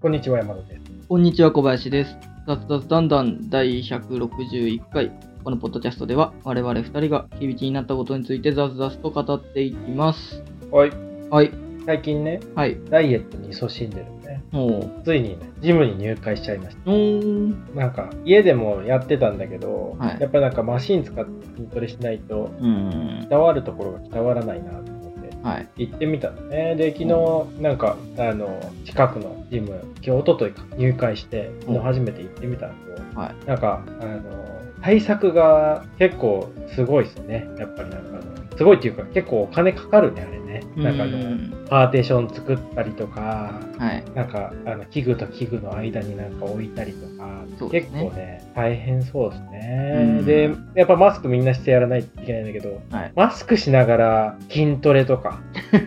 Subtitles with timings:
[0.00, 0.80] こんにちは、山田です。
[1.10, 2.16] こんにちは、小林です。
[2.46, 5.12] 雑雑だんだん第161回。
[5.44, 10.42] このポッドキャストでは、我々二人が響きになったことについて雑々と語っていきます。
[10.70, 10.92] はい。
[11.28, 11.52] はい。
[11.84, 12.78] 最近ね、はい。
[12.88, 17.66] ダイエットに勤しんでるんで、もう、ついにね、ジムに入会しちゃいましうーん。
[17.74, 17.80] た。
[17.80, 23.28] なんか、家でもやってたんだけど、はいやっぱなんかマシン使って筋トレしないと、うーん。
[23.28, 24.80] 伝わるところが伝わらないな。
[25.42, 25.68] はい。
[25.86, 26.76] 行ってみたのね。
[26.76, 33.06] で、昨日、なんか、あの、近くのジム、今日、一昨日か、入会して、昨日初めて行ってみたんですよ。
[33.14, 33.46] はい。
[33.46, 34.20] なんか、あの、
[34.82, 37.48] 対策が結構すごいですね。
[37.58, 38.20] やっぱりなんか
[38.56, 40.62] すごいっていうか、結構お金かかるね、あれね。
[40.76, 44.04] なんかあの、パーテーション作ったりとか、はい。
[44.14, 50.24] なんかあの器具と器具の間になんか置いたりとか、ね構ね、大変そうですうねん。
[50.24, 53.12] で、やっぱマスクみんなしてやらないといけないんだけど、はい。
[53.14, 55.40] マスクしながら筋トレとか、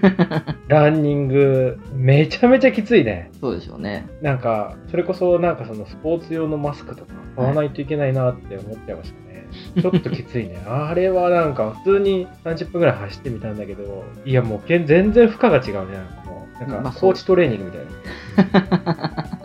[0.67, 3.29] ランニング、めちゃめちゃきついね。
[3.39, 4.07] そうでしょうね。
[4.21, 9.22] なんか、それこそなんかそのスポーツ用のマスクとか買わないといけないなって思っちゃいましたね。
[9.81, 10.61] ちょっときついね。
[10.67, 15.97] あれはなんか普通に30分ぐらい走ってみたんだけど、いやもう全然負荷が違うね。
[15.97, 19.42] なんかもうなんまあかコーチトレーニングみたいな。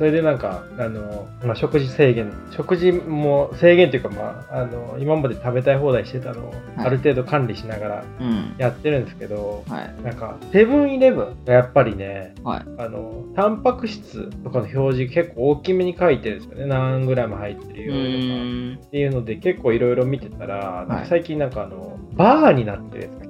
[0.00, 8.54] それでなんか、あの、まあ、食事制限、食事も制限というか、まあ、あの、今まで食べたい放題してたのを、はいある程度管理しながらうん。
[8.56, 10.02] やってるんですけど、はい。
[10.02, 12.64] なんか、セブンイレブンがやっぱりね、はい。
[12.78, 16.66] あの、タンパク質とかの表示結構大きめに書いてるんですよね。
[16.66, 18.86] 何グラム入ってるうよとか。
[18.86, 23.29] っていうので結構いろいろ見てたら、最近なんかあの、バーになってるやつが結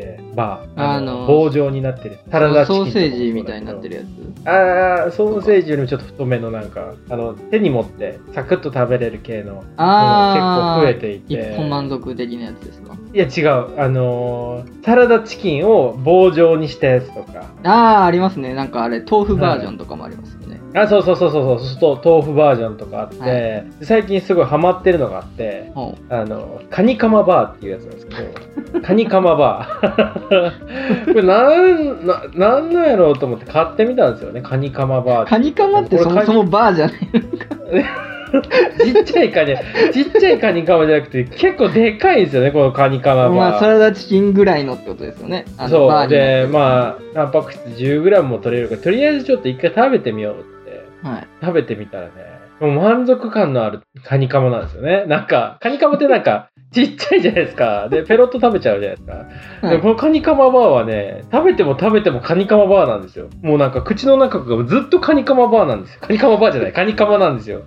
[0.00, 0.80] てて、バー。
[0.82, 2.18] あの棒状になってる。
[2.30, 4.48] サラダソーセージみたいになってるやつ。
[4.48, 11.52] ああ、ソーセージよりもちょっと太めのなんか、あの、手に持ってサクッと食べれる系の、あー結構増えていて。
[11.52, 12.94] 一本満足的なやつですか？
[13.12, 13.80] いや違う。
[13.80, 17.44] あのーサラダチキンを棒状にしたやつとか。
[17.64, 18.54] ああ、ありますね。
[18.54, 20.39] なんかあれ、豆腐バージョンとかもありますよね。
[20.74, 31.10] あ、そうそうそうそうそう、そう豆腐バージョンとかあって、はい最近すごいハマってるのがあって、ほあの、カニカマバーっていうやつなんですけど、 カニカマバー。
[31.12, 35.26] これなん、な、なんなんやろうと思って買ってみたんですよね、カニカマバーう。
[35.26, 36.96] カニカマってそもそもバーじゃない。
[38.30, 39.56] ちっちゃいカニ、
[39.92, 43.34] ちっちゃいカニカマじゃなくて、結構でかいんですよね、このカニカマバー。
[43.34, 45.46] まあ、サラダチキンぐらいのってことですよね。
[45.68, 46.08] そう。
[46.08, 46.52] で、あ。
[46.52, 50.59] まあ、タンパク質 10g も取れるから、とりあえずちょっと一回食べてみよう。
[51.02, 51.28] はい。
[51.40, 55.06] 食べてみたらね、もう満足感のあるカニカマなんですよね。
[55.06, 57.88] なんか、カニカマってなんか、 ちっちゃいじゃないですか。
[57.88, 59.26] で、ペロッと食べちゃうじゃないですか。
[59.62, 63.26] ではいこのカニカマバーはね、食べても食べてもカニカマバーなんですよ。
[63.42, 66.00] もうなんか口の中がずっとカニカマバーなんですよ。
[66.02, 67.62] カニカマバーじゃない、カニカマなんですよ。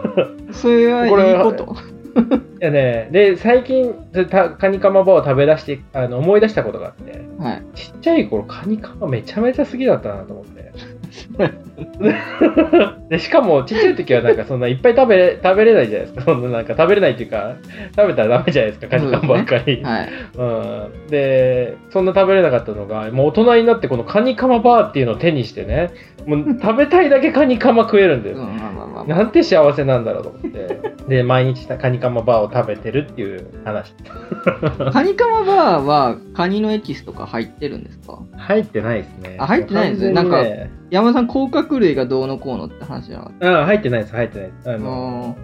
[0.52, 1.74] それはいいこと。
[2.60, 3.94] いやね、で、最近、
[4.28, 7.62] たカニカマバーを食べ出して、あの、思い出したことがあって、はい。
[7.74, 10.72] ちっちゃい頃カニカマめちゃめちゃ好きだったなと思って。
[13.08, 16.22] でしかもちっちゃい時はなんかそんないっぱい食べれ食べれないじゃないですか。
[16.32, 17.56] そんななんか食べれないっていうか
[17.96, 20.08] 食べたらダメじゃないですかカニカマばっかり、はい。
[20.36, 25.90] うん、でそんな食べれなかったのがもう大人になってこのカニカマバーっていうのを手にしてね
[26.26, 29.18] もう食べたいだけカニカマ食えるんだよ、うん、まあまあまあまあ。
[29.18, 30.92] なんて幸せなんだろうと思って。
[31.08, 33.94] で毎日カニカマバーを食べてるっていう話。
[34.92, 38.20] カニカマバーはカニのエキスとか入ってるんですか？
[38.36, 39.36] 入ってないですね。
[39.38, 40.14] あ入ってないんですね。
[40.14, 44.70] 完全に山田さん、甲殻類がどうのこうのって話じゃなかっあ入ってないです、入ってないです。
[44.70, 44.78] あた。
[44.78, 45.36] の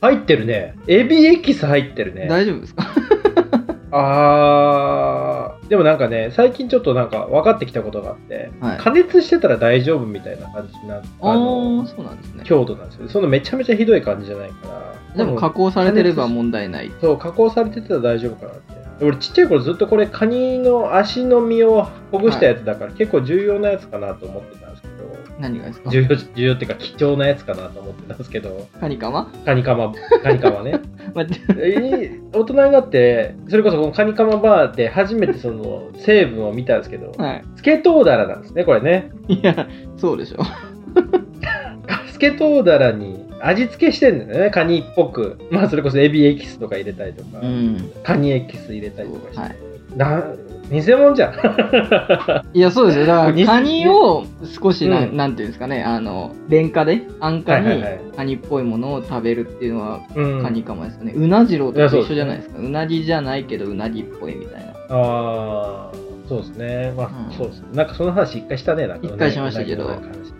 [0.00, 0.76] 入ってるね。
[0.86, 2.28] エビエキス入ってるね。
[2.28, 2.84] 大丈夫ですか？
[3.94, 12.42] あー、でもなんかね、最近ちょっとなんか分かってきたことがあって、はい加熱してたら大丈夫みたいな感じな、あああの、そうなんですね。
[12.44, 13.08] 強度なんですよ。
[13.08, 15.16] そのめちゃめちゃひどい感じじゃないから。
[15.16, 16.90] でも加工されてれば問題ない。
[17.00, 18.54] そう、加工されてたら大丈夫かなっ
[19.00, 19.04] て。
[19.04, 25.90] 俺ちっちゃい頃ずっとこれカニの足の身をほぐしたやつだから、結構重要なやつかなと思ってたんですけど、何がですか？
[25.90, 29.30] 重要、重要っていうか貴重なやつかなと思ってたんですけど、カニカマ？
[29.44, 29.92] カニカマ、
[30.22, 30.80] カニカマね。
[31.14, 31.40] 待って。
[31.58, 37.44] えー大人になって、それこそこのカニカマバーで初めてその成分を見たんですけど、はい。
[37.56, 39.10] スケトウダラなんですね、これね。
[39.28, 39.68] いや、
[39.98, 40.38] そうでしょ。
[42.10, 45.38] スケトウダラに味付けしてんだよね、カニっぽく。
[45.50, 47.90] まあそれこそエビエキスとか入れたりとか、うん。
[48.02, 49.40] カニエキス入れたりとかして。
[49.40, 49.56] はい。
[49.96, 50.24] な
[50.72, 51.34] 偽物じゃん。
[52.56, 53.06] いや、そうですよ。
[53.06, 54.24] だかにら、カニを
[54.60, 57.82] 少しな、うんん、なんていうんですかね、あの、廉価で、安価に
[58.16, 61.12] カニっぽいものを食べるっていうのは、うんカニカマですかね。
[61.14, 62.58] うなじろうと一緒じゃないですか。
[62.58, 64.72] うなぎじゃないけど、うなぎっぽいみたいな。
[64.96, 65.90] ああ、
[66.28, 66.92] そうですね。
[66.96, 67.66] まあ、うんそうですね。
[67.74, 69.06] なんかその話一回したね、なんか。
[69.06, 69.90] 一回しましたけど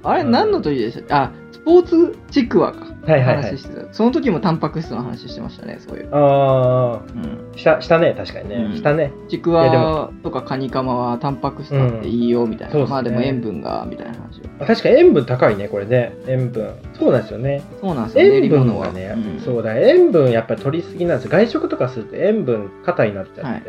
[0.05, 1.23] あれ、うん何の時でした？
[1.25, 2.79] あ、スポーツちくわか。
[3.06, 3.58] はいはい、はい、
[3.93, 6.14] その時もタンパク質の話してましたねそういう。
[6.14, 9.12] ああ、うん、したしたね確かにね、うん、したね。
[9.28, 16.14] ちくわとかカニカマはタンパク質あっていいよみたいな、うんね、まあでも塩分がみたいな話確かに塩分高いねこれね。
[16.28, 16.75] 塩分。
[16.94, 17.62] そうなんですよね。
[17.81, 19.76] そうなんですよね塩分はね、うん、そうだ。
[19.76, 23.62] 塩分やっぱり取りすぎなんです外食とかすると塩分肩になっちゃって、はい、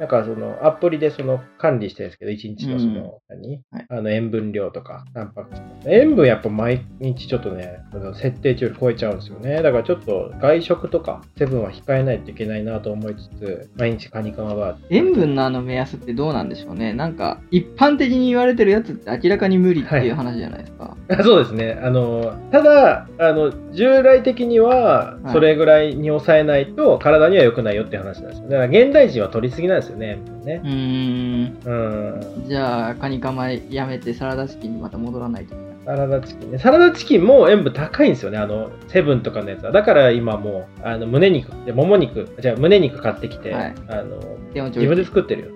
[0.00, 5.62] なんかそのアプリでその管理してるんですけど1日のその、何、はい、あの塩分量とかタンパク質。
[5.86, 7.78] 塩分やっぱ毎日ちょっとね
[8.14, 9.62] 設定中90超えちゃうんですよね。
[9.62, 16.92] だからちょっと外食とかセブンは控えないといけないなと思いつつ、毎日カニカマバー塩分のあの目安ってどうなんでしょうね。
[16.92, 20.96] なんか一般的に言われてるやつって明らかに無理っていう話じゃないですか。
[21.08, 21.78] はい、そうですね。
[21.82, 28.50] あの、ただ、あの、従来的にはそれぐらいに抑えないと体には良くないよって話なんですよ、ね。
[28.50, 30.18] だから現代人は取りすぎなんですよね。
[30.44, 32.44] ねうん。
[32.46, 35.69] じゃあカニカマやめてサラダチキンにまた戻らないと。
[35.84, 36.58] サラダチキンね。
[36.58, 38.38] サラダチキンも塩分高いんですよね。
[38.38, 39.72] あの、セブンとかのやつは。
[39.72, 44.20] だから今もう、あの、胸肉、で、もも肉、じゃあ胸肉買ってきて、はいあの、
[44.68, 45.48] 自分で作ってるよ。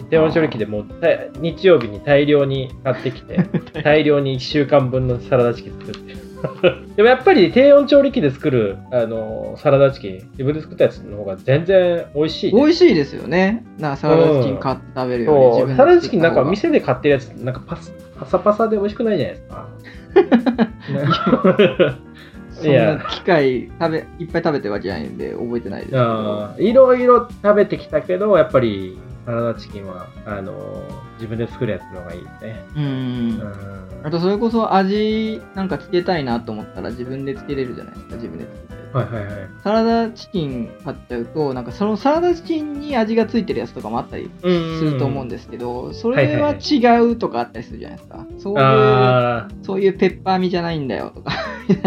[0.00, 0.08] うん。
[0.08, 1.06] 低温調理器でもう、た
[1.40, 3.38] 日曜日に大量に買ってきて、
[3.84, 6.28] 大量に1週間分のサラダチキン作ってる。
[6.96, 13.64] でもやっぱり低温調理器で作るあのサラダチキン自分で作ったやつの方が全然美味しい、美味しいですよね。
[13.78, 19.68] なサラダチキン買って食べるより、そう自分でサラダチキンなんか店で買ってるやつなんかパスパサパサで美味しくないじゃないですか。
[21.88, 22.08] ね
[22.50, 25.92] そんな機械食べいっぱい食べてるわけじゃないんで覚えてないです
[26.58, 30.82] いろいろ食べてきたけどやっぱりサラダチキンはあの
[31.14, 32.64] 自分で作るやつの方がいいですね。
[32.74, 32.80] う。
[32.80, 33.28] うん。
[33.38, 33.42] ん
[34.02, 38.77] あとそれこそ味なんかつけたいなと思ったら自分でつけれるじゃないですか、自分で作。
[38.92, 44.46] はいはいはいサラダチキン買っちゃうと、なんかそのサラダチキンに味がついてるやつとかもあったりす
[44.84, 48.26] ると思うんでですけど、それは違うとかあったりするじゃないですか。
[48.38, 51.32] そういう、あそういうペッパー味じゃないんだよとか。
[51.68, 51.80] 自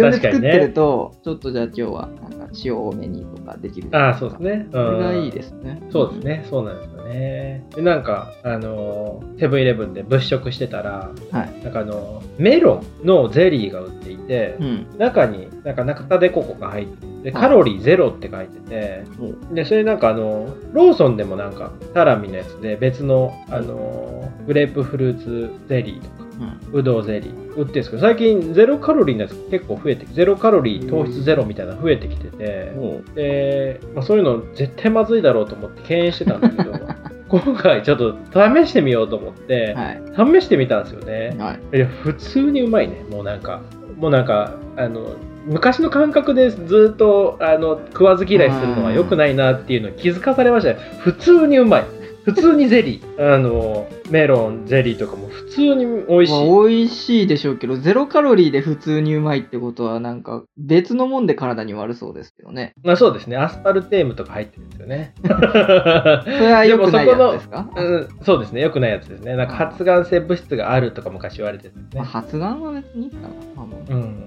[0.00, 3.88] 分で作ってると、ちょっとじゃあ今日はなんか塩多めにとかできる。
[3.96, 4.66] ああ、そうですね。
[4.70, 5.36] それがいいす。
[5.36, 5.80] ですね。
[5.90, 6.46] そうですね。
[6.50, 7.64] そうなんですよね。
[7.74, 11.64] で、なんか、あのー、セブンイレブンで物色してたら、はい。
[11.64, 14.86] なんかあの、メロンのゼリーが売っていて、うん。
[14.98, 19.04] 中に、なんか中でココが入ってて、はいカロリーゼロって書いてて、
[19.52, 26.29] で、それなんかあの、ローソンでもなんか、タラミのやつで別の、あのー、グレープフルーツゼリーとか、
[26.72, 32.72] うどうゼリー売ってるんですけど、最近ゼロカロリーのやつ結構増えてゼロカロリー糖質ゼロみたいなの増えてきてて、
[33.14, 36.72] で、まあ、そういうの絶対まずいだろうと思って敬遠してたんだけど、
[37.28, 40.40] 今回ちょっと試してみようと思って、はい。
[40.40, 41.36] 試してみたんですよね。
[41.38, 41.76] はい。
[41.76, 43.04] いや、普通にうまいね。
[43.10, 43.60] もうなんか、
[43.96, 45.14] もうなんか、あの、
[45.46, 50.80] 昔の感覚でずっとあの食わず嫌いするのは良くないなっていうのを気づかされましたね。
[50.98, 51.84] 普通にうまい。
[52.24, 53.34] 普通にゼリー。
[53.34, 56.32] あの、メロン、ゼリーとかも普通に美味しい。
[56.32, 62.72] まあ、美味しいでしょうけど、ゼロカロリーで普通にうまいってことは、なんか別のもんで体に悪そうですけどね。
[62.84, 63.36] まあそうですね。
[63.36, 65.14] アスパルテームとか入ってるんですよね。
[65.22, 67.68] それは良くないやつですか？
[67.74, 68.60] うん、そうですね。
[68.60, 69.34] 良くないやつですね。
[69.36, 72.10] なんか発がん性物質があるとか昔言われてるんですまあ、ね。
[72.10, 73.28] 発がんは別にいいかな。
[73.56, 74.24] まあもううん。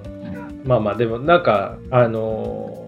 [0.65, 2.82] まあまあ、でもなんか、あのー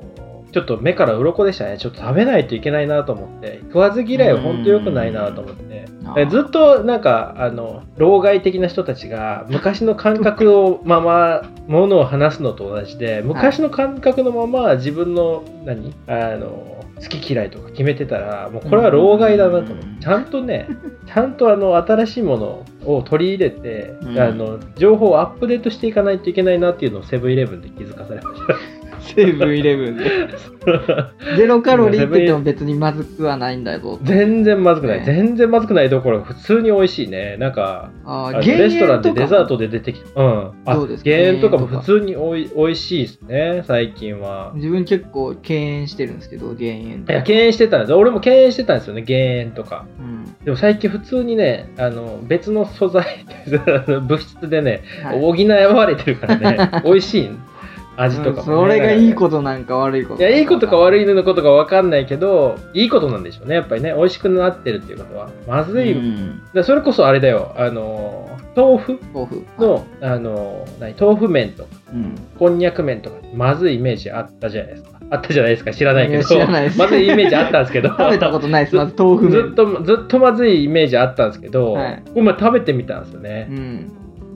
[0.56, 1.78] ちょっと目から鱗でしたね。
[1.78, 3.60] ちょっと食べないといけないなと思って。
[3.64, 5.86] 食わず嫌いは本当良くないなと思って。
[6.30, 15.94] ずっとなんか、あの、老害的な人たちが昔の感覚をまま、ものを話すのと同じで、昔の感覚のまま自分の、何？
[16.08, 20.04] あの、好き嫌いとか決めてたら、もうこれは老害だなと思って。
[20.04, 20.70] ちゃんとね、
[21.06, 28.85] ちゃんとあの、新しいものを取り入れて、うんあの、情報をアップデートしていかないといけないなっていうのをセブンイレブンで気づかされました。
[29.06, 30.04] セブンイレブンで。
[31.38, 34.00] ゼロカロリーって言っても別にまずくはないんだぞ。
[34.04, 35.06] 全然まずくない、ね。
[35.06, 37.38] 全然まずくないどころか普通に美味しいね。
[37.38, 40.52] なんかあーあのレストランでデザートトで出てきたうん。
[40.66, 41.10] あどうですか？
[41.10, 44.52] 減塩とかも普通におい美味しいですね最近は。
[44.56, 47.94] 自分結構敬遠してるんですけど、減塩いや敬遠してたんです。
[47.94, 49.86] 俺も敬遠してたんですよね減塩とか。
[50.00, 50.26] うん。
[50.44, 53.26] でも最近普通にねあの別の素材
[54.08, 55.20] 物質でね、はい。
[55.20, 56.58] 補われてるからね。
[56.84, 57.30] 美味しい
[57.98, 58.44] 味とかも、ね。
[58.44, 63.94] それがいいことなんか悪いこといやいいことか悪いいのことか分かんないけどいいことなんでしょうねやっぱりね。
[63.96, 65.30] 美味しくなってるっていうことは。
[65.48, 67.54] まずい、うん、でそれこそあれだよ。
[67.58, 69.00] あの豆腐
[69.60, 70.96] の、あの何？
[71.00, 71.70] 豆腐麺とか。
[71.94, 73.18] うん、こんにゃく麺とか。
[73.34, 75.00] まずいイメージあったじゃないですか。
[75.12, 75.74] あったじゃないですか。
[75.74, 76.16] 知らないけど。
[76.18, 76.80] いや知らないです。
[76.80, 77.90] まずいイメージあったんですけど。
[78.00, 78.76] 食べたことないです。
[78.76, 82.04] まず豆腐ず麺っとずっとまずいイメージあったんですけど、はい。
[82.16, 83.48] 今食べてみたんですよね。
[83.50, 83.92] う、ん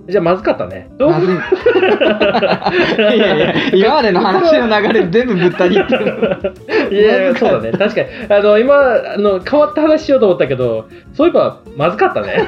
[0.09, 6.55] じゃあまずかったね豆腐まずいいやいや今までの話の流れ全部ぶった切ってる
[6.91, 7.71] いやいや、そうだね。
[7.71, 8.07] 確かに。
[8.29, 12.43] あの、今、あの、変わった話しようと思ったけど、そういえば、まずかったね。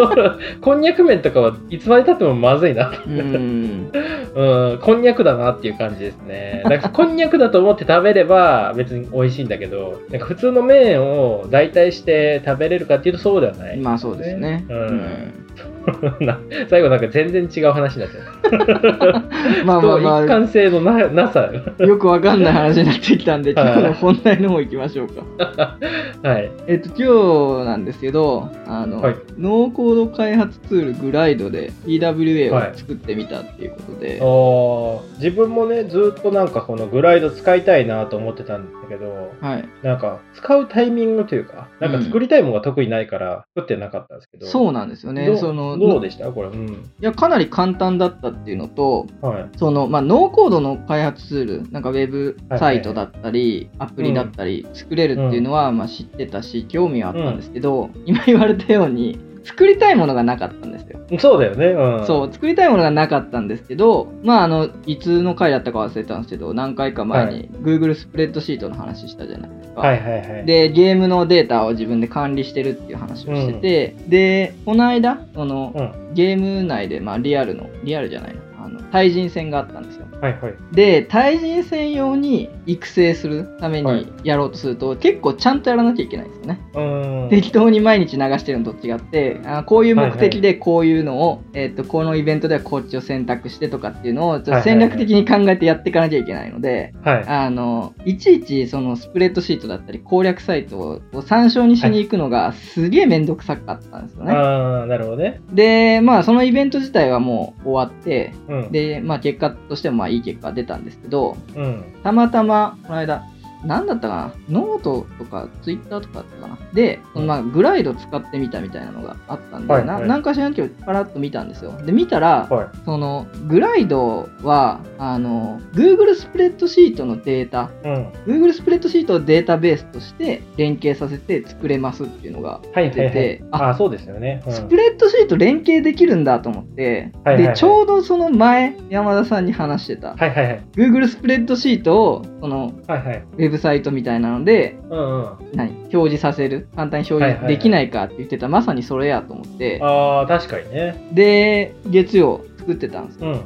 [0.60, 2.92] こんにゃく麺とかはいつまでたってもまずいな。
[3.06, 3.90] うん
[4.34, 6.62] うん、こんにゃくだなっていう感じですね。
[6.64, 13.76] なんかこんにゃくだと思って食べれば別に美味しいんだけど、なんか普通の麺を代替して食べれるかっていうとそうではない。
[13.78, 14.64] まあそうですね。
[14.68, 15.71] うんな
[16.68, 19.64] 最後なんか全然違う話になっちゃう。
[19.64, 21.50] まあまあま一貫性のななさ。
[21.80, 25.76] あ、 よくわかんない話になってきたんで、はい今日の本題の方行きましょうか。
[26.22, 26.50] はい。
[26.66, 39.68] えっと、今日なんですけど、あの、はいノーコード開発ツールグライドでいを作ってみたっていうことで、おー自分もね、ずっとなんかこのグライド使いたいなと思ってたんだけど、はい。
[39.82, 45.36] なんか使うタイミングというか、なんか作りたいものが特にないから作ってなかったんですけど、そうなんですよね。
[45.36, 46.30] そのどうでした？
[46.30, 46.48] これ。
[46.48, 46.68] うん。
[46.68, 49.48] いや、かなり簡単だったっていうのと、はい。
[49.56, 61.00] その、まあ、ノーコードの開発ツール、なんかウェブサイトだったり、アプリだったり、作れるっていうのは、まあ、知ってたし、興味はあったんですけど、今言われたように、作りたいものがなかったんですよ。
[61.18, 61.66] そうだよね。
[61.66, 62.06] うん。
[62.06, 69.80] そう、作りたいものがなかったんですけど、まあ、あの、いつの回だったか忘れたんですけど、何回か前に Google スプレッドシートの話したじゃないですか。
[69.80, 70.46] はいはいはい。
[70.46, 76.14] で、ゲームのデータを自分で管理してるっていう話をしてて、で、この間、その、うん。
[76.14, 80.06] ゲーム内で、まあ、リアルの、リアルじゃないな、あの、対人戦があったんですよ。
[80.20, 80.54] はいはい。
[80.72, 87.28] で、対人戦用に育成するためはいにやろうとすると、結構ちゃんとやらなきゃいけないんですよね。
[87.30, 97.24] 適当に毎日流してるのと違って、あこういう目的でこういうのを、えっと、このイベントではこっちを選択してとかっていうのを、ちょっと戦略的に考えてやっていかなきゃいけないので、はい。
[97.26, 104.32] あの、いちいちそのスプレッドシートだったり攻略サイトを参照にしに行くのがすげえめんどくさかったんですよね。
[104.34, 105.40] ああ、なるほどね。
[105.52, 108.72] で、まあそのイベント自体はもう終わって、うん。
[108.72, 111.84] で、まあ結果としてもまあいい結果が出たんですけど、うん。
[112.02, 113.22] たまたまこの間、
[113.64, 114.60] なんだったかな？
[114.60, 116.58] ノートとかツイッターとかだったかな？
[116.72, 121.72] で、うんまあ、 Glide 使ってみたみたいなのがあったんで、はいはいななんか知らんけど、パラッと見たんですよ。
[121.84, 122.66] で、見たら、はい。
[122.84, 128.08] その、 Glide は、あの、Google スプレッドシートのデータ、うん。
[128.26, 133.44] Google スプレッドシートをデータベースとして連携させて作れますっていうのがはいはいはい出て。
[133.50, 134.42] ああ、そうですよね。
[134.46, 140.64] うんスプレッドシート連携できるんだと思って、はいはいはいで、ちょうどその前、山田さんに話してた、はいはいはい。
[140.72, 143.24] Google スプレッドシートを、その、はいはい。
[143.52, 145.26] ブサイトみたいなので、うんうん。
[145.54, 145.70] 何？
[145.92, 151.08] 表示させる簡単に表はいはいはい示できないかって言ってた、まさにそれやと思って、ああ、確かにね。
[151.12, 153.40] で、月曜作ってたんですよ。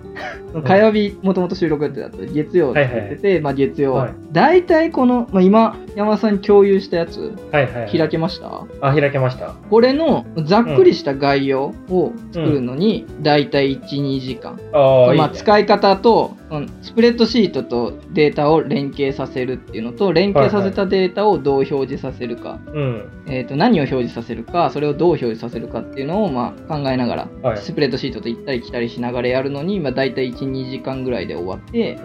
[0.54, 0.62] うん。
[0.62, 7.98] 火曜日、もともと収録予定だったんで月曜作ってて、まあ月曜、はい大体この、まあ、今、山田さんに共有したやつ、はいはい。
[7.98, 8.66] 開けました？
[8.82, 9.54] あ、開けました。
[9.70, 14.60] これのざっくりした概要を作るのに、大体1、2時間。
[14.74, 15.32] あまあ、ね。
[15.32, 16.45] 使い方と、うん
[16.82, 23.10] スプレッドシートとデータを連携させるっていうのと、連携させたデータをどう表示させるか、うん。
[23.26, 27.58] えー、と何を表示させるか、それをどう表示させるかっていうのを、まあ、考えながら、はい。
[27.58, 31.98] スプレッドシートと行ったり来たりしながらやるのに、まあ、大体1、2時間ぐらいで終わって。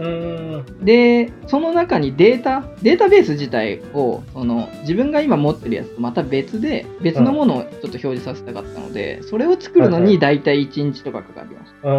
[0.81, 11.87] で、その中にデータ、データベース自体を、その自分が今持ってるやつとまた別で、別のものをちょっと表示させたかったので、それを作るのはいはいに大体1日とかかかりました。
[11.87, 11.91] あ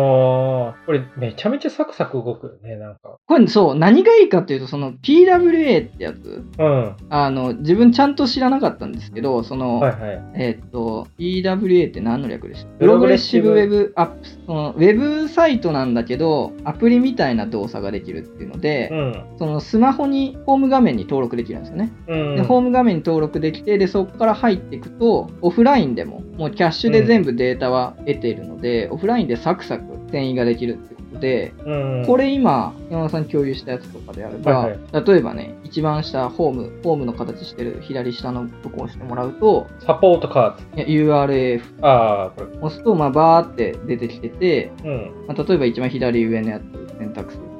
[0.70, 3.19] あ、これめちゃめちゃサクサク動くよね、なんか。
[3.27, 6.97] これ、そう、何がいいかっていうと、その PWA ってやつ、うん。
[7.11, 10.23] あの、自分ちゃんと知らなかったんですけど、その、はいはい。
[10.35, 12.73] えーっと、PWA って何の略でした？
[12.73, 14.41] ププログレッシブブウェブアップス。
[14.47, 19.25] そのウェブサイトなんだけど、アプリみたいな動作ができるっていうので、うん。
[19.39, 21.93] そのスマホに、ホーム画面に登録できるんですよね。
[22.09, 22.37] うん。
[22.37, 32.04] で、ホーム画面に登録できて、で、そこから入っていくと、オフラインでも、もうキャッシュで全部データは得ているので、オフラインでサクサク遷移ができるってで、うん。
[32.07, 40.83] これ今、山田さん共有したやつとかであれば、はい例えばね、一番下、ホーム、ホームの形してる左下のとこを押してもらうと、サポートカード。
[40.83, 42.59] いや URL ああ、これ。
[42.59, 45.12] 押すと、まあ、バーって出てきてて、うん。
[45.28, 47.51] まあ、例えば一番左上のやつ選択する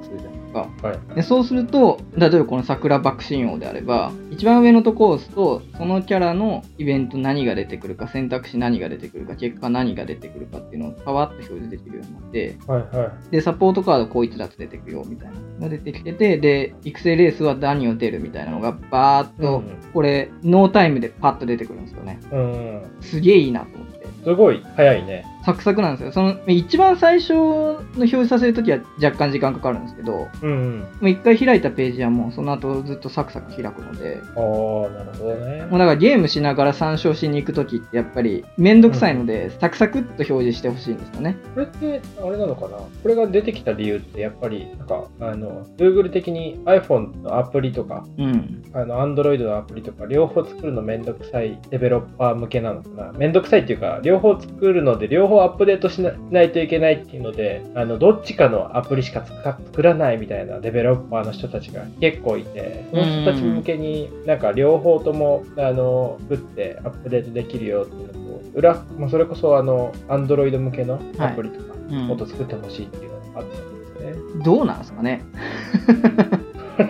[0.52, 0.68] か。
[0.82, 1.14] はい。
[1.14, 13.30] でそうすると、例えばこの桜爆心王であれば、一番上のとこを押すと、そのキャラのイベント何が出てくるか、選択肢何が出てくるか、結果何が出てくるかっていうのをパワッと表示できるようになって、はいはい。
[13.30, 22.18] で、サポートカードこういつらと出てくよみたいなのが出てきてて、で、育成レースは何を出るみたいなのがバーっと、うんこれ、ノータイムでパッと出てくるんですよね。
[22.32, 22.82] うん。
[23.00, 24.06] すげえいいなと思って。
[24.25, 25.26] すごい早いね。
[25.44, 26.12] サクサクなんですよ。
[26.12, 30.87] その、一番最初の表示させるときは若干時間かかるんですけど、もうん。
[31.00, 35.78] う一回開いたページはもうその後ずっとサクサク開くので、ああ、なるほどねもう。
[35.78, 41.37] だからゲームしながら参照しに行くときってやっぱりめんどくさいので、サクサクっと表示してほしいんですよね。
[41.54, 42.76] これって、あれなのかな？
[42.76, 48.62] これが出てきた理由って、やっぱり、なんか、あの、Google 的に iPhone のアプリとか、うん。
[48.72, 53.12] あの、Android のアプリとか、両方作るのめんどくさいデベロッパー向けなのかな？
[53.12, 74.22] めんどくさいっていうか、両方作るので、両方報アップデートしないといけないっていうので、あの、どっちかのアプリしか作らないみたいなデベロッパーの人たちが結構いて、その人たち向けになんか両方とも、あの、作ってアップデートできるよっていうのと、裏、まあ、それこそあの、アンドロイド向けのアプリとか、もっと作ってほしいっていうのがあったんですね。
[74.34, 75.22] うん、どうなんですかね？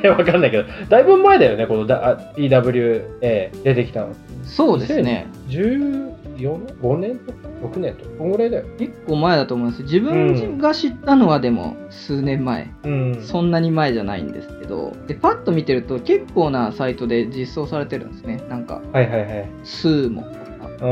[0.09, 4.15] わかんないけど、だいぶ前だよね、この PWA 出てきたの。
[4.45, 5.27] そうですね。
[5.49, 7.52] 14年 ?5 年とか？
[7.63, 8.65] 6年とか、こんぐらいだよ。
[8.79, 9.83] 結構前だと思います。
[9.85, 12.71] 自分が知ったのはでも数年前。
[12.85, 18.43] うん、そんなに前じゃないんですけど、で、パッと見てると結構なサイトで実装されてるんですね。
[18.49, 19.49] なんか、はいはいはい。
[19.65, 20.23] スーモ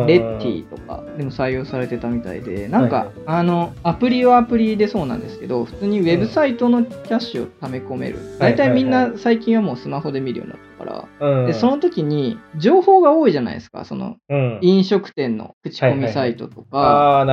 [0.06, 8.18] レッティとかでも採用されてたみたいで、なんか、はいはい、あの、アプリはアプリでそうなんですけど、普通にウェブサイトのキャッシュを溜め込める。
[8.38, 17.24] 大体みんな最近はもうスマホで見るようになったから、うん、でその時に情報が多いじゃないですか、その、うん、飲食店の口コミサイトとか、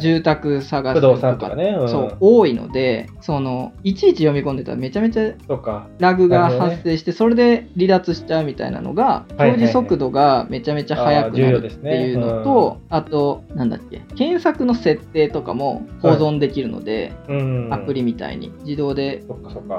[0.00, 5.32] 住宅探すとかとかね、うん、そう、多いので、その、いちいち読み込んでたらめちゃめちゃ
[5.98, 17.12] ラグが発生して、ね、それで離脱しちゃうみたいなのが、表示速度がめちゃめちゃ速くなるっていうのと、あと、なんだっけ、検索の設定とかも保存できるので、
[17.70, 18.52] アプリみたいに。
[18.64, 19.22] 自動で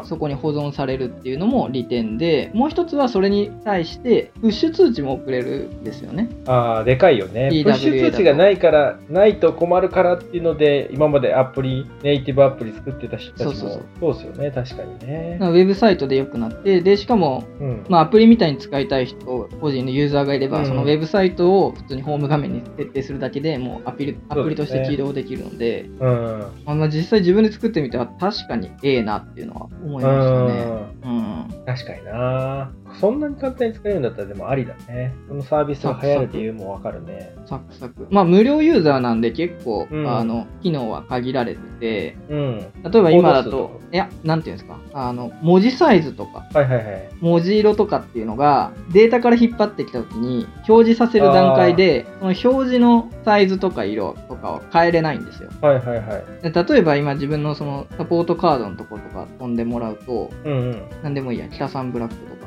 [0.04, 6.28] そこに保存されるっていうのも利点で、もう一つはそれに対してプッシュ通知も送れるんですよね。
[6.46, 7.48] ああ、でかいよね。
[7.64, 13.52] プッシュ通知がないから、ないと困るからっていうので、今までアプリ、ネイティブアプリ作ってた人たちも。
[13.54, 14.14] そうそうそう。
[14.14, 15.38] ですよね、確かにね。
[15.40, 30.90] ウェブサイトで良くなって、で、しかも、うん、まあ、アプリみたいに使いたい人、個人のユーザーがいれば、うん、そのウェブサイトを普通にホーム画面に設定するだけでもうアプリアプリとして起動できるので、う、ね、ん、まあ、実際自分で作ってみては確かにええなっていうのは思いましたね。
[31.04, 32.49] うん、確かにな
[33.00, 35.14] そんなに簡単に使えるんだったらでもありだね。
[35.28, 37.36] このサービスが流行る理由もわかるね。
[37.46, 38.08] サクサク。
[38.10, 55.50] まあ無料ユーザーなんで結構、うん、あの、機能は限られてて、うん、例えば今だと、いや、なんていうんですか、あの、文字サイズとか、はいはいはい、文字色とかっていうのが、データから引っ張ってきたときに、表示させる段階で、その表示のサイズとか色とかを変えれないんですよ。
[55.62, 56.52] はいはいはい。
[56.52, 62.39] で例えば今自分のそのサポートカードのところとか飛んでもらうと、うんうん、なんでもいいや、北さんブラックとか、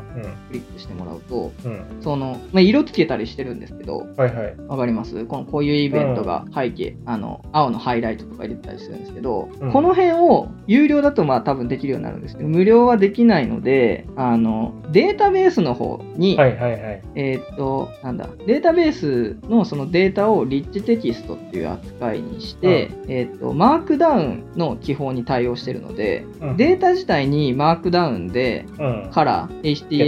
[0.49, 4.57] クリックしてもらうと、うん、その、まあ、色つけたりしてるんですけど、はいはい。
[4.69, 5.25] わかります？
[5.25, 17.03] この、こういうイベントが背景、うん、あの、青のハイライトとか入れてたりするんですけど、うん、この辺を有料だとまあ多分できるようになるんですけど、無料はできないので、あの、データベースの方に、はいはいはい。
[17.15, 26.25] えー、っと、なんだ、データベースのそのデータをリッチテキストっていう扱いにして、えー、っと、マークダウンの基本に対応してるので、
[26.57, 28.67] データ自体にマークダウンで、
[29.13, 30.02] カラー、HTML、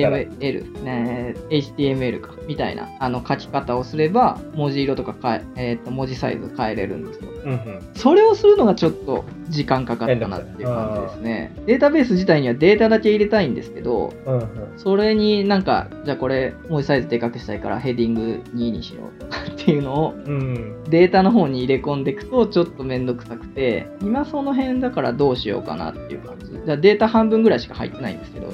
[0.82, 7.30] ね、HTML か、みたいなあの書き方をすれば、文字色とか変え、えー、と文字サイズ変えれるんですよ。
[7.44, 11.54] うんうん、それをするのがちょっと時間かかったなっていう感じですね。
[11.66, 20.14] データベース自体にはデータだけ入れたいんですけど、うんうん、それになんか、じゃあこれ文字サイズでかくしたいからヘディング2にしようとかっていうのを、
[20.88, 26.46] データの方に入れ込んでいくとちょっとめんどくさくて、今その辺だからどうしようかなっていう感じ。
[26.64, 28.48] じゃあデータ半分ぐらいしか入ってないんですけど。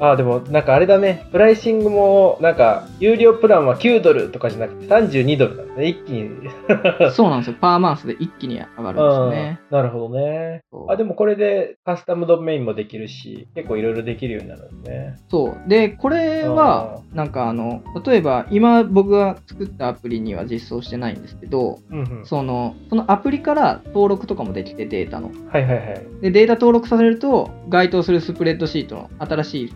[0.00, 6.30] ああ、でもなんかあれだね、プライシングもなんか有料プランは9ドルとかじゃなくて32ドルなんですね、一気に。
[7.12, 9.60] そうなんですよ、パーマンスで一気に上がるんですね。
[9.70, 10.62] なるほどね。
[10.88, 15.16] あ、でもこれでカスタムドメインもできるし、結構いろいろできるようになるんですね。
[15.28, 15.68] そう。
[15.68, 25.30] で、これは、なんかあの、例えば今僕が作ったアプリには実装してないんですけど、うんうん、その、そのアプリから登録とかもできてデータの。
[25.48, 26.02] はいはいはい。
[26.20, 29.72] で、データ登録させると、該当するスプレッドシートの新しい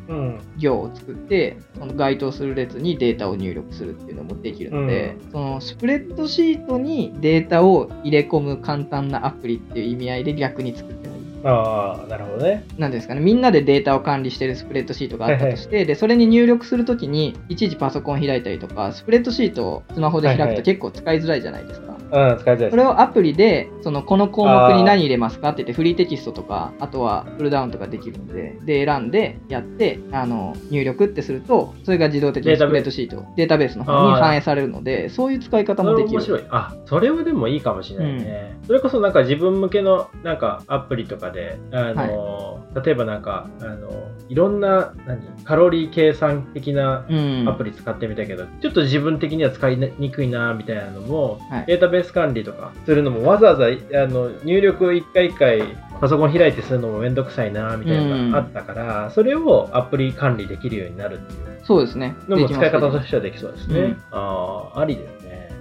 [0.58, 11.28] 行を作って、うん、その該当する列にデータを入力するっていうのもできるので、うん、そのスプレッドシートにデータを入れ込む簡単なアプリっていう意味合いで逆に作ってもいい。
[11.44, 12.64] ああ、なるほどね。
[12.78, 21.97] なんですかね、みんなでデータを管理してるスプレッドシートがあったとして、はいはい、で、それに入力するときに、いちいちパソコン開いたりとか、スプレッドシートをスマホで開くと結構使いづらいじゃないですか。
[22.10, 33.78] うん、使いづらいそれをアプリで、その、この項目に何入れますかって言って、フリーテキストとか、あとはプルダウンとかできるので、で、選んでやって、あの、入力ってすると、それが自動的にスプレッドシート、データベース。
[33.78, 36.18] の方に反映されるので、そういう使い方もできる。
[36.18, 36.44] 面白い。
[36.50, 38.56] あ、それはでもいいかもしれないね。
[38.60, 43.90] うん、それこそなんか自分向けの、なんかアプリとかで、あの、はい、例えばなんか、あの、
[44.28, 47.06] いろんな、何、カロリー計算的な
[47.46, 61.60] アプリ使ってみたけど、うん、ちょっと自分的には使いにくいな、みたいなのも、はい、データベース管理とかするのもわざわざあの入力一回一回パソコン開いてするのもめんどくさいなみたいなのがあったから、うん、それをアプリ管理できるようになるっていう。
[61.64, 62.16] そうですね。
[62.28, 65.17] のも使い方としてはできそうですね、うん、ああありですね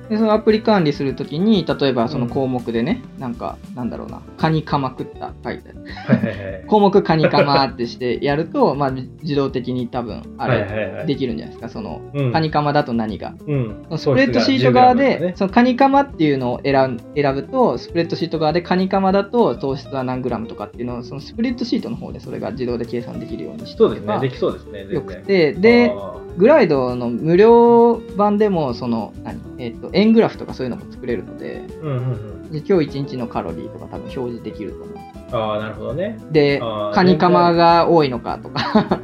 [0.09, 6.65] でそのアプリ管理するときに例えばその項目でね、なんかなんだろうなカニカマ食った書いてはいはいはい。
[6.67, 11.69] 項目カニカマってしてやると、まあ、自動的に多分あれできるんじゃないですか。
[11.69, 12.31] そのうん。
[12.31, 13.35] カニカマだと何が。
[13.47, 13.85] うん。
[13.97, 15.33] スプレッドシート側で、ね。
[15.35, 24.19] そのカニカマっていうのを選ん選ぶと、スプレッドシート側でカニカマだと糖質は何グラムとかっていうのを、そのスプレッドシートの方でそれが自動で計算できるようにしてそうですね。
[24.19, 24.85] できそうですね。
[24.85, 29.41] よくて、で、あグライドの無料版でも、その、何？
[29.57, 32.15] えっ、と、円グラフとかそういうのも作れるので、ーうんうんう
[32.47, 32.51] ん。
[32.51, 34.97] で今日1日のカロリーとか多分表示できると思う。
[35.31, 36.17] ああ、なるほどね。
[36.31, 36.59] で
[36.93, 39.01] カニカマが多いのかとか、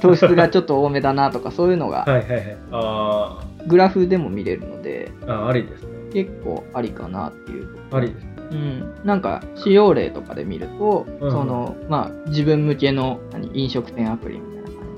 [0.00, 2.56] 糖質がちょっと多めだなとか、そういうのがはいはいはい。
[2.72, 5.90] あグラフでも見れるので、ーあー、ありですね。
[6.12, 8.30] 結構ありかなっていうありですね。
[8.50, 13.50] うん、なんか使用例とかで見ると、うんそのまあ、自分向けの何？
[13.54, 14.49] 飲食店アプリみ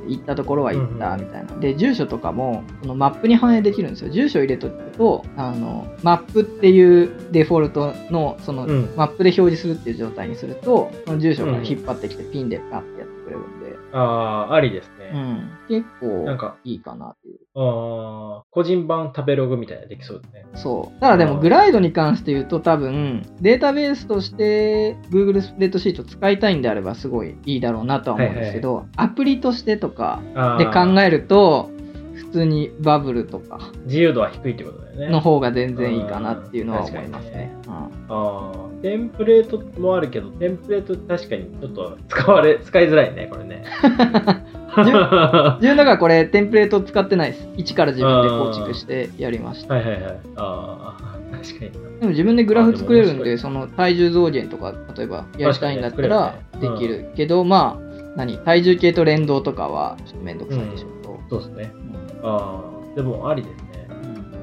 [0.09, 4.11] 行ったところは行ったみたいな、で住所とかもそのマップに反映できるんですよ。
[4.11, 8.93] 住所入れとくとあのマップっていうデフォルトのその、うん。
[8.97, 13.62] マップで表示するっていう状態にするとその住所から引っ張ってきてピンでパッてやってくれるんで、
[13.93, 15.11] ああ、ありですね。
[15.15, 20.47] うん、結構なんかいいかなっていうああ、個人版食べログみたいなのできそうですね。
[20.55, 21.01] そう。
[21.01, 31.72] ただでも、うんグライドに関して言うと、多分、データベースとして Google スプレッドシート使いたいんであれば、すごいいいだろうなとは思うんですけど、アプリとしてとかあで考ええると、普
[32.33, 35.09] 通にバブルとか自由度は低いってことだよね。
[35.09, 37.55] の方が全然いいかなっていうのは思いますね。
[37.69, 43.65] ああ、テンプレートもあるけど、テンプレート確かにちょっと使われ、使いづらいね、これね。
[44.77, 44.83] うん
[45.61, 47.49] 自分だからこれ、テンプレート使ってないです。
[47.57, 49.75] 一から自分で構築してやりました。
[49.75, 50.19] はいはいはい。
[50.37, 51.71] ああ、確かに。
[51.71, 58.39] でも自分でグラフ作れるんで、その体重増減とか、例えばやりたいんだったらできるけど、まあ、何？
[58.39, 61.21] 体重計と連動とかはちょっとめんどくさいでしょうと。
[61.31, 61.73] そうですね。
[62.23, 62.61] うんあ
[62.93, 63.73] あ、でもありですね。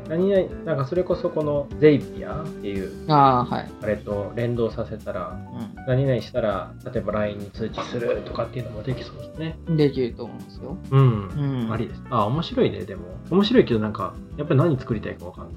[0.10, 3.72] 何々、なんかそれこそこのゼイピアっていう、ああ、はい。
[3.84, 5.40] あれと連動させたら、
[5.78, 9.60] う何々したら、例えば LINE に通知するとかっていうのもできそうですね。
[9.70, 9.78] ん。
[9.78, 10.76] できると思うんですよ。
[10.90, 11.28] うん。
[11.28, 11.72] うん。
[11.72, 12.02] ありです。
[12.10, 13.04] あ、面白いね、でも。
[13.30, 15.52] 面白いけど、なんか、やっぱり何作りたいかわかんな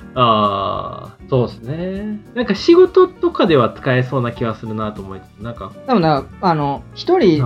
[0.00, 0.03] い。
[0.16, 2.20] ああ、そうですね。
[2.34, 7.44] なんか仕事とかでは使えそうな気はするなと思いつつ、なんか、多分な、あの、一人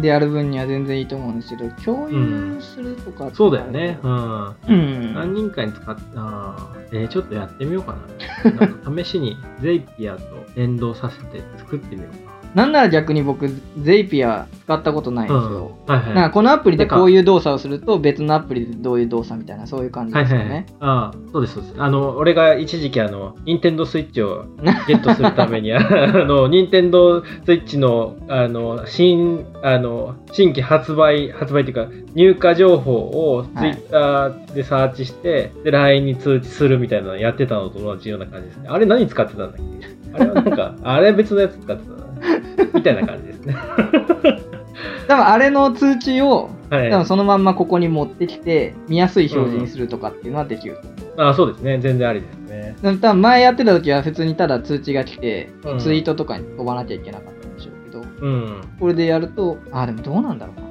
[0.00, 3.98] でやる分には全然いいと思うんですけど、共有するとか、そうだよね。。
[4.02, 4.54] うん。
[4.68, 5.14] うん。
[5.14, 7.96] 何人かに使って、あーえーちょっとやってみようか
[8.44, 8.50] な。
[8.52, 10.22] なんか試しに ゼイピアと
[10.54, 13.48] 連動させて作ってみようかなんなら逆に僕、
[13.80, 15.40] ゼイピア使ったことないんな。
[15.40, 15.76] ですよ。
[15.86, 15.94] うん。
[15.94, 16.14] はいはい。
[16.14, 20.66] なんかこのアプリでこういう動作をすると別のアプリでどういう動作みたいなそういう感じはいはいはいですよね。。
[20.80, 21.74] ああ、そうです、そうです。
[21.78, 24.46] あの、俺が一時期、あの、ニンテンドースイッチを
[24.86, 38.68] ゲットするために、 あの、ニンテンドースイッチの、あの、新、あの、新規発売、発売っていうか、入荷情報をツイッターでサーチして、で、LINE に通知するみたいなのやってたのと同じような感じですね。
[38.68, 39.96] あれ何使ってたんだっけ？
[40.14, 42.05] あれはなんか、あれは別のやつ使ってたな。
[42.74, 43.56] みたいな感じですね。
[45.08, 46.90] 多分あれの通知をはい。
[46.90, 51.30] 多分そのまんまここに持ってきて見やすい表示にするとかっていうのはできると思う。
[51.30, 51.78] あそうですね。
[51.78, 52.76] 全然ありですね。
[52.82, 58.60] 多分前やってた時は普通にただ通知が来て、うんツイートとかに飛ばなきゃいけなかったんでしょうけど、うん。
[58.80, 60.65] これでやると、あ、でもどうなんだろうな。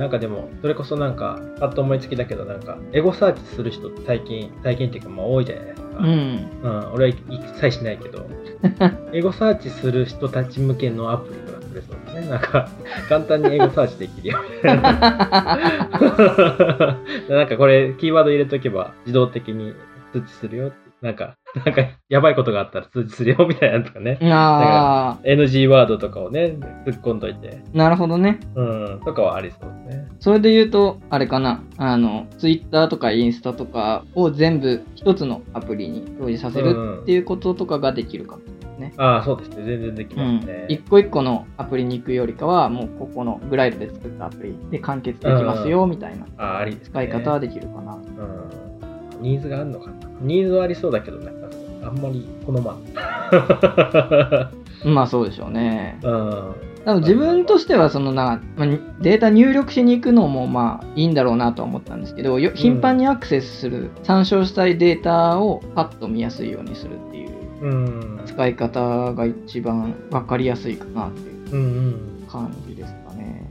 [0.00, 5.88] なんかでも、それこそなんか、パッと思いつきだけど、なんか、エゴサーチする人って最近、最近っていうか、まあ多いじゃないですか。
[5.98, 6.48] うん。
[6.62, 7.20] うん、俺は一
[7.60, 8.26] 切しないけど、
[9.12, 12.30] エゴサーチする人たち向けのアプリとか作れそうですね。
[12.30, 12.70] なんか、
[13.10, 14.90] 簡単にエゴサーチできるよみたいな。
[17.28, 19.74] なんかこれ、キーワード入れとけば自動的に
[20.14, 20.89] 通知するよって。
[21.02, 24.18] なんか、なんか、やばいことがあったら通知するよみたいなのとかね。
[24.22, 27.62] あ NG ワードとかをね、突っ込んどいて。
[27.74, 28.38] あ、なるほどね。
[28.54, 30.08] うん、とかはありそうですね。
[30.20, 38.42] それで言うと、あれかな、あの、ツイッターとかインスタとかを全部一つのアプリに表示させるっていうこととかができるかも
[38.80, 38.92] ね。
[38.96, 39.64] ああ、そうですね。
[39.64, 40.66] 全然できうんますね。。
[40.68, 46.26] 一個一個のアプリに行くよりかは、もうここのグライドで作ったアプリで完結できますよ、みたいな。
[46.82, 47.94] 使い方はできるかな。
[47.94, 49.22] うん。
[49.22, 50.09] ニーズがあるのかな。
[50.20, 51.48] ニーズはありそうだけど、なんか、
[51.84, 52.78] あんまり好まん。
[54.94, 55.98] まあそうでしょうね。
[56.02, 56.54] うん。
[56.84, 58.68] 多分自分としてはそのな、まあ
[59.00, 67.30] データ入力しに行くのもまあいいんだろうなとは思ったんですけど、よ頻繁にアクセスする、参照したいデータをパッと見やすいようにするっていう
[67.62, 68.20] うん。
[68.24, 72.26] 使い方が一番分かりやすいかなっていううんうん。
[72.30, 73.50] 感じですかね。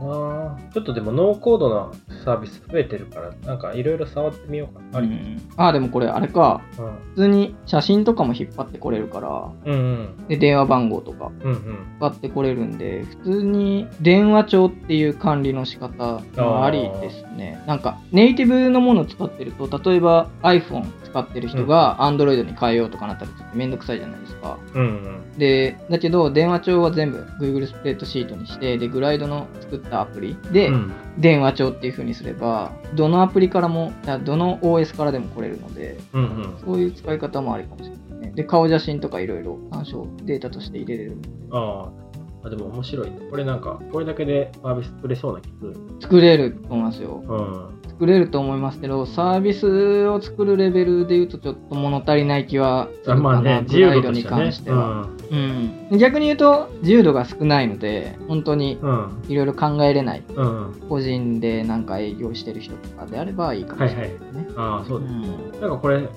[0.00, 1.90] あーちょっとでもノーコードな
[2.22, 5.00] サービス増えてるから、なんかいろいろ触ってみようかな。
[5.00, 6.84] うんあーでもこれあれかうん。
[6.86, 10.28] 普通に写真とかも引っ張ってこれるからうんうん。
[10.28, 11.30] で電話番号とか。
[11.44, 11.58] 引っ
[12.00, 25.38] 張ってこれるんで普通に電話帳っていう管理の仕方がありですねなんかネイティブのものを使ってると例えば iPhone 使ってる人が Android に変えようとかなったらちょっとめんどくさいじゃないですかうんうん。
[25.38, 36.58] でだけど電話帳は全部 Google スプレッドシートにしてでグライドの作ったアプリで、うん電話帳っていう風にすればどのアプリからもあどの OS からでも来れるのでうんうん。
[36.64, 41.16] そういう使い方もありかもしれないねで顔写真とかいろいろ参照データとして入れれる
[41.50, 42.02] ああ。
[42.44, 43.18] あ、でも面白いね。
[43.30, 45.76] これなんか、これだけでサービス作れそうな気する。
[46.00, 47.81] 作れると思いますようん。
[48.02, 55.04] 作れると思いますけどサービスを作るレベルで言うとちょっと物足りない気はするかな、あまあね、自グライドに由度としてはね。
[55.06, 58.90] 関しては、うん、逆に言うと自由度が少ないので本当にうん。
[58.90, 59.30] うん。
[59.30, 60.66] いろいろ考えれないうん。
[60.66, 60.88] うん。
[60.88, 65.06] 個人でなんか営業してる人とかであればいいかもしれないですね、ああ、そううだ。
[65.08, 65.22] ん
[65.60, 66.08] なんかこれな、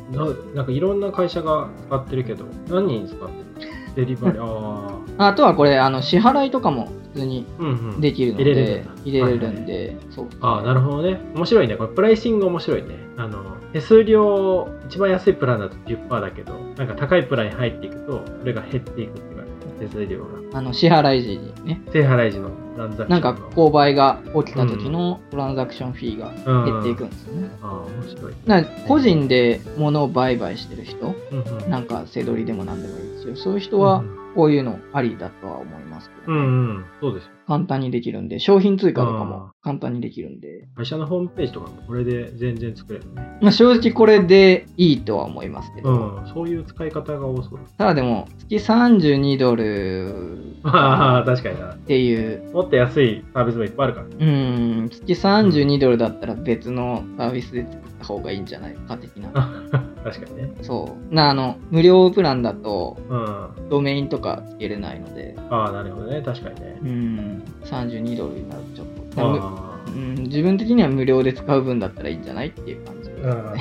[0.56, 4.44] なんかいろんな会社が使ってるけど、何人使ってるデリバリー。
[4.44, 5.28] ああ。
[5.28, 8.02] あとはこれあの支払いとかも普通にうんうん。
[8.02, 11.20] できるので入れれるんだ入れれるんで、そうああ、なるほどね。
[11.36, 11.76] 面白いね。
[11.78, 12.96] これ、プライシング面白いね。
[13.18, 19.44] あの、手数料、一番安いプランだと10%だけど、なんか高いプランに入っていくと、それが減っていくっていうか、
[19.80, 20.46] 手数料が。
[20.56, 26.32] あの支払い時にね手払い時のなんか購買が起きた時のトランザクションフィーが
[26.66, 28.34] 減っていくんですよね、ああ、面白い。
[28.46, 31.70] な個人で物を売買してる人うんうん。
[31.70, 34.04] なんか背取りでも何でもいいですよそういう人は
[34.36, 36.42] こういうのありだとは思いますけど、うんう
[36.80, 36.86] ん。
[37.00, 37.32] そうですよ。
[37.48, 43.38] 簡単にできるんで商品追加とかあも簡単にできるんで、会社のホームページとかもこれで全然作れるね。
[43.42, 46.34] まあ、正直これでいいとは思いますけど、うん。
[46.34, 50.70] そういう使い方が多そうただでも月32ドルだ。
[50.72, 51.74] ああ、確かにな。
[51.74, 54.08] っていうもっと安いサービスもいっぱいあるから。
[54.08, 59.30] うん月32ドルだったら別のサービスで作った方がいいんじゃないか的な
[60.04, 60.52] 確かにね。
[60.62, 63.26] そうなあの無料プランだとうん。
[63.26, 66.22] あドメインとかつけれないのであ、なるほどね。
[66.22, 66.80] 確かにね。
[66.82, 73.52] うん32ドルになるとちょっとうん、自分的には無料で使う分だったらいいんじゃないっていう感じですあ。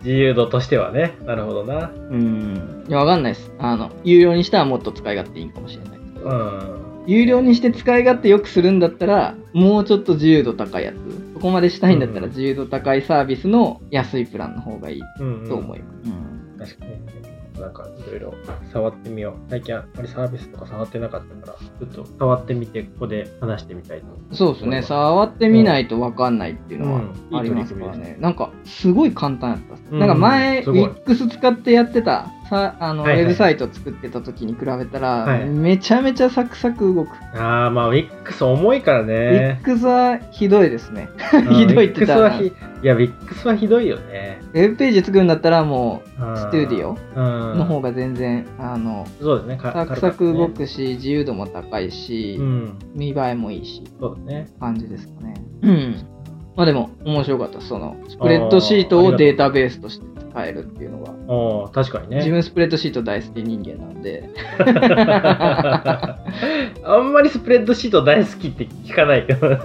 [0.04, 1.16] 自由度としてはね。
[1.26, 1.90] なるほどな。
[2.10, 2.84] うん。
[2.88, 3.52] いや、わかんないです。
[3.58, 6.30] あの、有料にしたらもっと使い勝手いいかもしれないけど。
[6.30, 6.60] うん。
[7.06, 10.96] 有料にして使い勝手よくするんだったら、もうちょっと自由度高いやつ。
[11.34, 15.48] そこまでしたいんだったらうん自由度高いサービスの安いプランの方がいいうん、うん。
[15.48, 16.08] と思います。
[16.08, 17.23] うん確かに。
[17.58, 18.34] なんかいろいろ
[18.72, 19.50] 触ってみよう。
[19.50, 24.06] 最近あまりサービスとか触ってなかったから、ちょっと触ってみて、ここで話してみたいと。
[24.34, 24.82] そうですね。
[24.82, 28.16] 触ってみないとわかんないっていうのはうんありますからいい取り組みね。
[28.20, 29.74] なんか、すごい簡単やった。
[29.92, 37.10] うんなんか前、Wix 使ってやってた、さあの、はいはいウェブサイト作ってた時に比べたら、はいめちゃめちゃサクサク動く。
[37.34, 39.60] ああ、まあ、WIX 重いからね。
[39.64, 41.08] Wix はひどいですね。
[41.32, 44.40] うん ひどいって言ったら、ひいや、WIX はひどいよね。
[44.52, 49.56] ウェブページ作るんだったらもう、うんスタディオうんの方が全然、あの、そうですね。
[49.56, 50.48] かサクサク動。
[50.48, 52.78] くし、自由度も高いし、うん。
[52.94, 54.48] 見栄えもいいし、そうだね。
[54.60, 55.34] 感じですかね。
[55.62, 55.96] うん。
[56.56, 57.60] まあでも、面白かった。
[57.60, 62.16] その、スプレッドシートをデータベースとして使えるっていうのが、おー確かにね。
[62.16, 64.28] 自分スプレッドシート大好き人間なので、
[66.84, 69.46] あんまりスプレッドシート大好きって聞かないけど。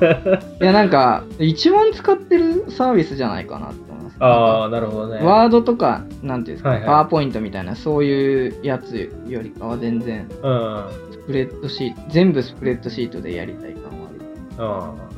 [0.62, 4.17] いやなんか、一番使ってるサービスじゃないかなって思います。
[4.19, 5.25] ああ、なるほどね。
[5.25, 10.84] ワードとか、なんていうんですか、はいはいパワーポイントみたいな、そういうやつよりかは全然、うん。
[11.12, 14.21] スプレッドシート、全部スプレッドシートでやりたい感はある。
[14.63, 15.09] ああ。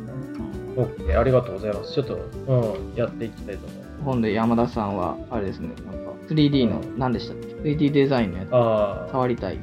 [0.77, 1.93] オッケー、ありがとうございます。
[1.93, 2.15] ちょっと、
[2.47, 3.81] うん、やっていきたいと思う。
[4.03, 9.59] 今度山田さんは、あれですね、なんか 3D の、何でしたっけ ?3D デザインのやあつ、触りたい。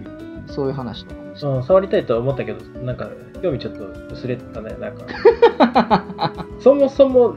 [0.47, 3.09] そういう話とかもしてあ、うん、触りたいとは思ったけど、なんか、
[3.43, 4.75] 興味ちょっと薄れてたね。
[4.81, 7.37] なんか、 そもそも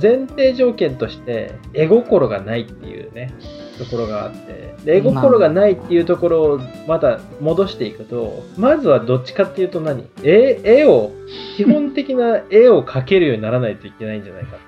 [0.00, 3.32] 前提条件として、絵心がないっていうね、
[3.84, 10.08] ところがあって、で絵心がないっていうところをまた戻していくと、まずはどっちかっていうと何？
[10.22, 11.10] 絵絵を、
[11.56, 14.58] 基本的な絵を描けるようにならないといけないんじゃないか。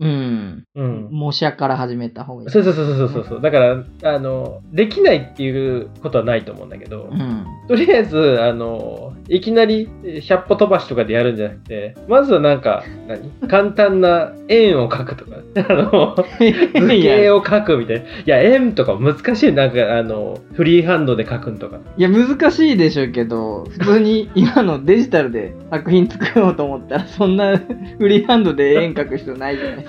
[0.00, 0.64] うん。
[0.74, 1.08] うん。
[1.12, 2.50] 模写から始めた方がいい。
[2.50, 3.40] そうそうそうそうそうそう。
[3.40, 7.46] だから、あの、できないっていうことはないと思うんだけど、うん。
[7.68, 13.30] とりあえず、あの、いきなり100歩飛ばしとかでやるんじゃなくて、まずはなんか、何？
[13.48, 15.36] 簡単な円を描くとか、
[15.68, 18.02] あの、 図形を描くみたいな。
[18.02, 19.52] いや、円とか難しい。
[19.52, 21.78] なんか、あの、フリーハンドで描くんとか。
[21.96, 27.56] いや、難しいでしょうけど、普通に 今のデジタルで作品作ろうと思ったら、そんな
[27.98, 29.83] フリーハンドで円描く人ないじゃない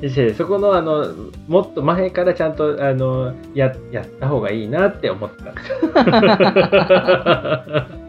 [0.00, 0.22] ですか。
[0.22, 1.06] でそこの、あの、
[1.48, 5.52] もっと前からちゃんと、あの、や、やった方がいいなって思ってた。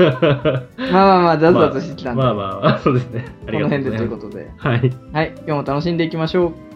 [0.00, 3.26] まあまあまあ、ザズザズしてきたんで、まあまあまあ、そうですね。
[3.46, 3.82] あこりがとうございます。
[3.82, 4.50] の辺でということで。
[4.56, 4.92] はい。
[5.12, 6.69] はい、今日も楽しんでいきましょう。